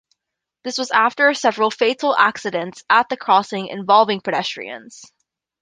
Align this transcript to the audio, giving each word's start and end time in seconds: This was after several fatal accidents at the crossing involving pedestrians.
This 0.63 0.79
was 0.79 0.89
after 0.89 1.31
several 1.35 1.69
fatal 1.69 2.15
accidents 2.17 2.83
at 2.89 3.07
the 3.09 3.17
crossing 3.17 3.67
involving 3.67 4.19
pedestrians. 4.19 5.03